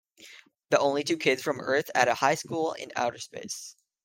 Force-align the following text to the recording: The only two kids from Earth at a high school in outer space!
The 0.71 0.79
only 0.79 1.03
two 1.03 1.15
kids 1.15 1.43
from 1.43 1.59
Earth 1.61 1.91
at 1.93 2.07
a 2.07 2.15
high 2.15 2.33
school 2.33 2.73
in 2.73 2.91
outer 2.95 3.19
space! 3.19 3.75